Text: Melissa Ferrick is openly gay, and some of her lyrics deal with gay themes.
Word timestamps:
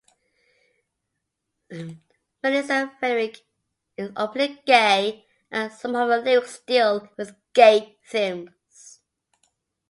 Melissa 2.41 2.91
Ferrick 2.99 3.41
is 3.95 4.09
openly 4.17 4.59
gay, 4.65 5.27
and 5.51 5.71
some 5.71 5.93
of 5.95 6.09
her 6.09 6.17
lyrics 6.17 6.57
deal 6.65 7.07
with 7.19 7.35
gay 7.53 7.99
themes. 8.07 8.99